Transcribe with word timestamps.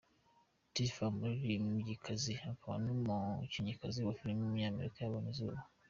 Tiffany, 0.73 1.13
umuririmbyikazi, 1.19 2.33
akaba 2.51 2.75
n’umukinnyikazi 2.85 3.99
wa 4.01 4.15
film 4.19 4.37
w’umunyamerika 4.39 4.97
yabonye 5.01 5.31
izuba. 5.35 5.59